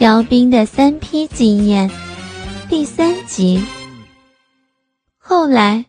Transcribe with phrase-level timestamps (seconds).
[0.00, 1.90] 姚兵的三批经验
[2.70, 3.62] 第三集。
[5.18, 5.84] 后来，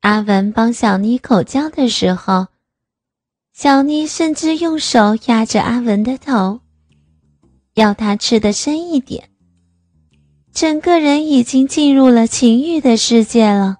[0.00, 2.46] 阿文帮小妮口交的时候，
[3.52, 6.60] 小妮甚至用手压着阿文的头，
[7.74, 9.28] 要他吃的深一点。
[10.54, 13.76] 整个人已经进入了情欲的世界了。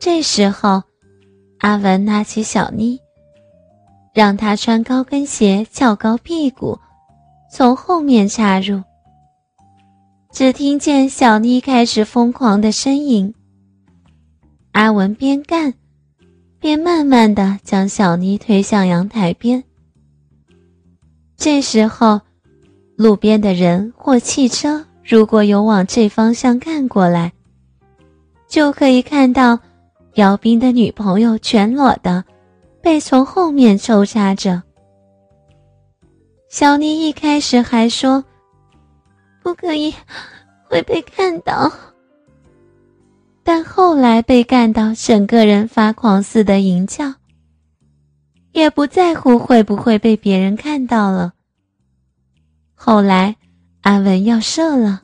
[0.00, 0.82] 这时候，
[1.58, 2.98] 阿文拿起小妮，
[4.12, 6.80] 让她穿高跟鞋，翘高屁股。
[7.56, 8.82] 从后面插入，
[10.30, 13.32] 只听见小妮开始疯狂的呻吟。
[14.72, 15.72] 阿文边干，
[16.60, 19.64] 边慢慢的将小妮推向阳台边。
[21.38, 22.20] 这时候，
[22.94, 27.32] 路边的人或汽车如果有往这方向看过来，
[28.46, 29.58] 就可以看到
[30.16, 32.22] 姚斌的女朋友全裸的，
[32.82, 34.62] 被从后面抽插着。
[36.48, 38.24] 小妮一开始还说
[39.42, 39.92] ：“不可以，
[40.68, 41.70] 会被看到。”
[43.42, 47.14] 但后来被干到整个人发狂似的淫叫，
[48.52, 51.34] 也不在乎会不会被别人看到了。
[52.74, 53.36] 后来
[53.82, 55.02] 阿文要射了，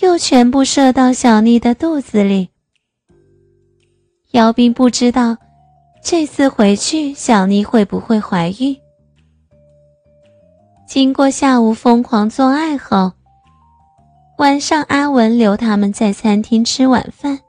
[0.00, 2.50] 又全部射到小妮的肚子里。
[4.32, 5.36] 姚斌不知道
[6.02, 8.76] 这次回去小妮会不会怀孕。
[10.92, 13.12] 经过下午疯狂做爱后，
[14.36, 17.40] 晚上阿文留他们在餐厅吃晚饭，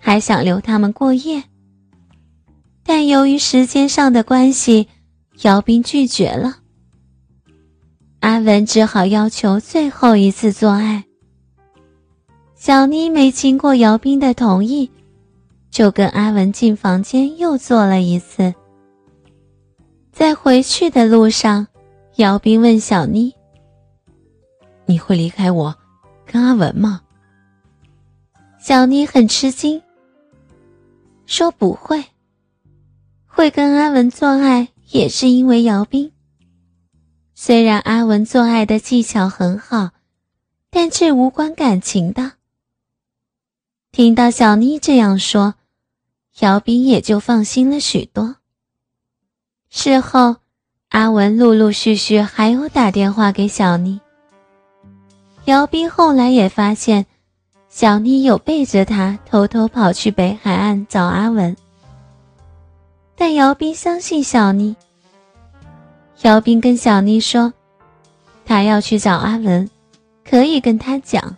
[0.00, 1.44] 还想留他们过夜，
[2.82, 4.88] 但由于时间上的关系，
[5.42, 6.60] 姚斌拒绝了。
[8.20, 11.04] 阿文只好要求最后一次做爱。
[12.54, 14.90] 小妮没经过姚斌的同意，
[15.70, 18.54] 就跟阿文进房间又做了一次。
[20.10, 21.66] 在回去的路上。
[22.18, 23.32] 姚斌问小妮
[24.86, 25.72] ：“你会离开我，
[26.26, 27.00] 跟阿文吗？”
[28.58, 29.80] 小妮很吃惊，
[31.26, 32.04] 说：“不会。
[33.24, 36.12] 会跟阿文做爱也是因为姚斌。
[37.36, 39.90] 虽然阿文做爱的技巧很好，
[40.70, 42.32] 但这无关感情的。”
[43.92, 45.54] 听到小妮这样说，
[46.40, 48.34] 姚斌也就放心了许多。
[49.70, 50.38] 事后。
[50.98, 54.00] 阿文陆陆续续还有打电话给小妮。
[55.44, 57.06] 姚斌后来也发现，
[57.68, 61.56] 小妮有背着他偷偷跑去北海岸找阿文。
[63.14, 64.74] 但姚斌相信小妮。
[66.22, 67.52] 姚斌跟小妮说，
[68.44, 69.70] 他要去找阿文，
[70.28, 71.36] 可以跟他讲，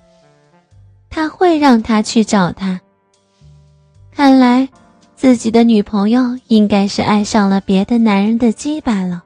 [1.10, 2.80] 他会让他去找他。
[4.10, 4.66] 看来，
[5.14, 9.24] 自己的女朋友应该是爱上了别的男人的鸡巴了。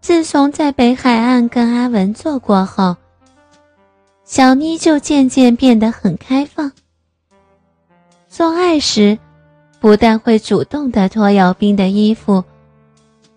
[0.00, 2.96] 自从在北海岸跟阿文做过后，
[4.24, 6.72] 小妮就渐渐变得很开放。
[8.26, 9.18] 做爱时，
[9.78, 12.42] 不但会主动的脱姚斌的衣服，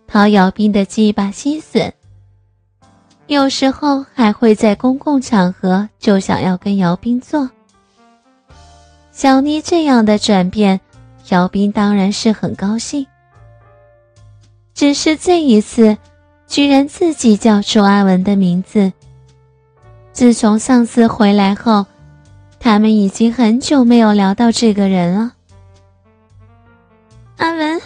[0.07, 1.91] 掏姚斌的鸡巴吸吮，
[3.27, 7.49] 有时候还会在公共场合就想要跟姚斌做。
[9.11, 10.79] 小妮这样的转变，
[11.29, 13.05] 姚斌当然是很高兴。
[14.73, 15.97] 只是这一次。
[16.53, 18.93] 居然自己叫出阿文的名字。
[20.11, 21.87] 自从上次回来后，
[22.59, 25.33] 他们已经很久没有聊到这个人了。
[27.37, 27.81] 阿文，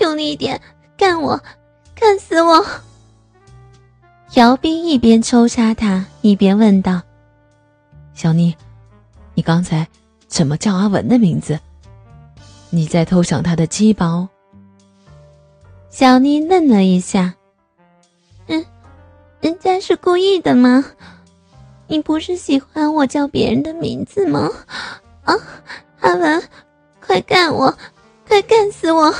[0.00, 0.60] 用力一点，
[0.98, 1.42] 干我，
[1.94, 2.62] 干死我！
[4.34, 7.00] 姚斌一边抽插他，一边问道
[8.12, 8.54] ：“小妮，
[9.32, 9.88] 你刚才
[10.28, 11.58] 怎么叫阿文的名字？
[12.68, 14.28] 你在偷想他的鸡包？”
[15.88, 17.34] 小妮愣了一下。
[19.40, 20.84] 人家是故意的吗？
[21.86, 24.50] 你不是喜欢我叫别人的名字吗？
[25.24, 25.34] 啊，
[26.00, 26.42] 阿文，
[26.98, 27.76] 快干我，
[28.26, 29.14] 快干死我！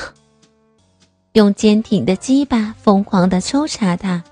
[1.32, 4.24] 用坚挺的鸡巴疯狂的抽插他。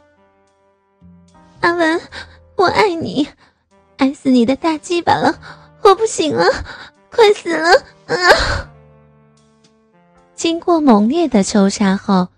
[1.60, 2.00] 阿文，
[2.56, 3.28] 我爱你，
[3.98, 5.38] 爱死你的大鸡巴了，
[5.82, 6.46] 我不行了，
[7.10, 7.70] 快死了！
[8.06, 8.16] 啊！
[10.34, 12.28] 经过猛烈的抽插后，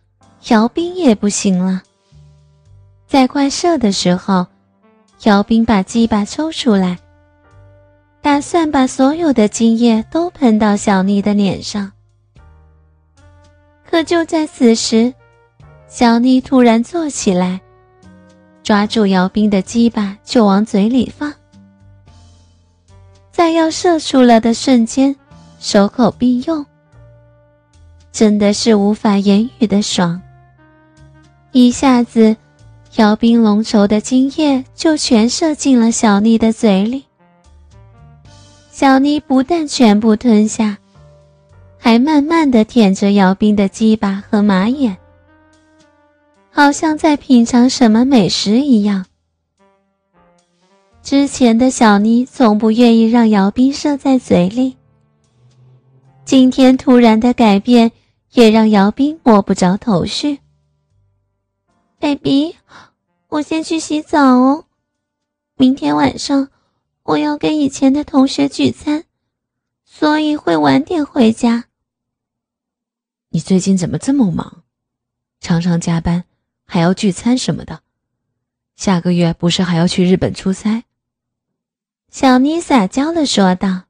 [0.48, 1.82] 姚斌也不行了。
[3.14, 4.44] 在快射的时候，
[5.22, 6.98] 姚斌把鸡巴抽出来，
[8.20, 11.92] 打算把所有的精液都喷到小妮的脸上。
[13.88, 15.14] 可就在此时，
[15.86, 17.60] 小妮突然坐起来，
[18.64, 21.32] 抓住姚斌的鸡巴就往嘴里放，
[23.30, 25.14] 在要射出了的瞬间，
[25.60, 26.66] 手口并用，
[28.10, 30.20] 真的是无法言语的爽，
[31.52, 32.36] 一下子。
[32.96, 37.04] 姚斌浓稠的精液就全射进了小妮的嘴里。
[38.70, 40.78] 小妮不但全部吞下，
[41.76, 44.96] 还慢慢的舔着姚斌的鸡巴和马眼，
[46.50, 49.04] 好像在品尝什么美食一样。
[51.02, 54.76] 之前的小妮从不愿意让姚斌射在嘴里，
[56.24, 57.90] 今天突然的改变
[58.34, 60.38] 也让姚斌摸不着头绪。
[62.04, 62.54] baby，
[63.28, 64.66] 我先去洗澡哦，
[65.56, 66.50] 明天晚上
[67.02, 69.04] 我要跟以前的同学聚餐，
[69.86, 71.64] 所以会晚点回家。
[73.30, 74.64] 你最近怎么这么忙？
[75.40, 76.24] 常常加班，
[76.66, 77.80] 还要聚餐什么的？
[78.76, 80.84] 下个月不是还要去日本出差？
[82.10, 83.84] 小妮撒娇的说道：“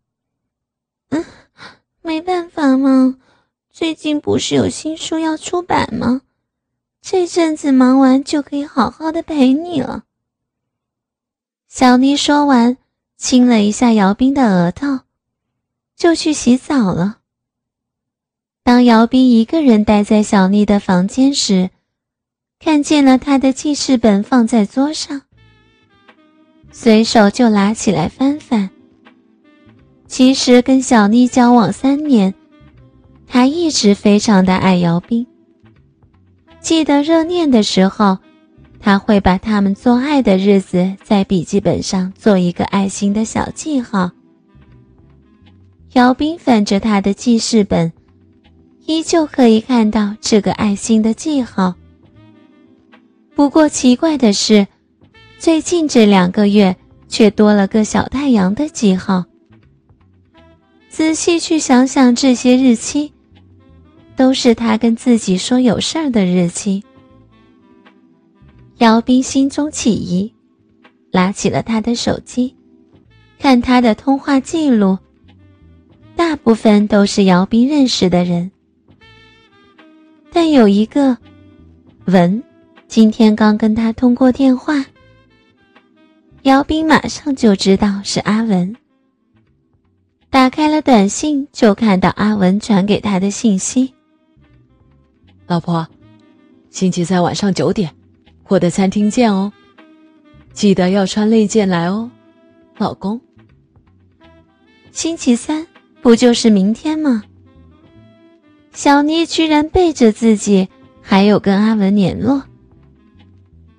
[1.10, 1.24] 嗯，
[2.00, 3.18] 没办法嘛，
[3.72, 6.20] 最近不是有新书要出版吗？
[7.06, 10.04] 这阵子忙完就可以好好的陪你了。”
[11.68, 12.78] 小妮说完，
[13.18, 15.00] 亲了一下姚斌的额头，
[15.94, 17.18] 就去洗澡了。
[18.62, 21.68] 当姚斌一个人待在小妮的房间时，
[22.58, 25.20] 看见了他的记事本放在桌上。
[26.72, 28.70] 随手就拿起来翻翻。
[30.06, 32.32] 其实跟小妮交往三年，
[33.26, 35.26] 他一直非常的爱姚斌。
[36.64, 38.16] 记得热恋的时候，
[38.80, 44.10] 他会把他们做爱的日子在笔记本上做一个爱心的小记号。
[45.92, 47.92] 姚斌翻着他的记事本，
[48.86, 51.74] 依旧可以看到这个爱心的记号。
[53.34, 54.66] 不过奇怪的是。
[55.36, 56.74] 最近这两个月
[57.06, 59.26] 却多了个小太阳的记号。
[60.88, 63.12] 仔细去想想，这些日期
[64.16, 66.82] 都是他跟自己说有事儿的日期。
[68.78, 70.32] 姚斌心中起疑，
[71.12, 72.54] 拿起了他的手机，
[73.38, 74.98] 看他的通话记录，
[76.16, 78.50] 大部分都是姚斌认识的人，
[80.32, 81.16] 但有一个
[82.06, 82.42] 文，
[82.88, 84.84] 今天刚跟他通过电话。
[86.42, 88.76] 姚斌马上就知道是阿文，
[90.28, 93.94] 打开了短信，就看到阿文传给他的信息
[95.46, 95.86] ：“老婆，
[96.70, 97.90] 星期三晚上九点，
[98.48, 99.52] 我的餐厅见哦，
[100.52, 102.10] 记得要穿内件来哦，
[102.78, 103.20] 老公。”
[104.90, 105.66] 星期三
[106.00, 107.24] 不就是明天吗？
[108.72, 110.68] 小妮居然背着自己
[111.00, 112.42] 还有跟阿文联络，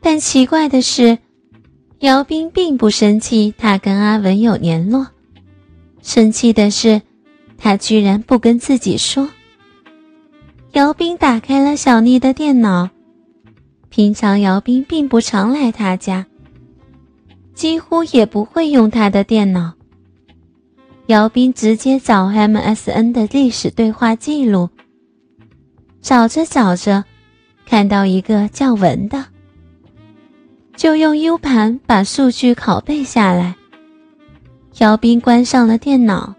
[0.02, 1.18] 但奇怪的是。
[2.00, 5.08] 姚斌并不生气，他跟阿文有联络，
[6.04, 7.02] 生气的是，
[7.58, 9.28] 他居然不跟自己说。
[10.76, 12.90] 姚斌打开了小丽的电脑，
[13.88, 16.26] 平常姚斌并不常来他家，
[17.54, 19.72] 几乎也不会用他的电脑。
[21.06, 24.70] 姚斌直接找 MSN 的历史对话记录，
[26.02, 27.06] 找着找着，
[27.66, 29.28] 看到一个叫文的。
[30.76, 33.56] 就用 U 盘把数据拷贝下来。
[34.80, 36.36] 姚斌关上了电脑，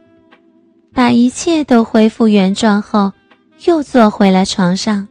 [0.92, 3.10] 把一切都恢复原状后，
[3.64, 5.08] 又坐回了床上。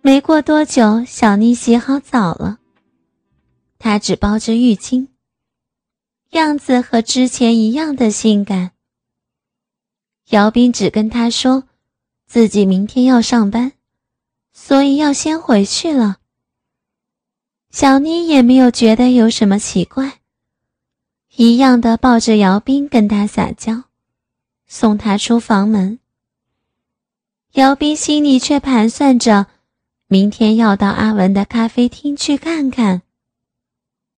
[0.00, 2.58] 没过多久，小妮洗好澡了，
[3.78, 5.08] 她只包着浴巾，
[6.30, 8.72] 样子和之前一样的性感。
[10.30, 11.64] 姚斌只跟她说，
[12.26, 13.72] 自己明天要上班，
[14.52, 16.16] 所以要先回去了。
[17.70, 20.20] 小妮也没有觉得有什么奇怪，
[21.36, 23.84] 一样的抱着姚斌跟他撒娇，
[24.66, 25.98] 送他出房门。
[27.54, 29.46] 姚斌心里却盘算着，
[30.08, 33.02] 明天要到阿文的咖啡厅去看看。